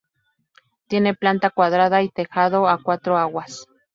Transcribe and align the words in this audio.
Tiene 0.87 1.13
planta 1.13 1.51
cuadrada 1.51 2.01
y 2.01 2.09
tejado 2.09 2.67
a 2.67 2.81
cuatro 2.81 3.19
aguas. 3.19 3.67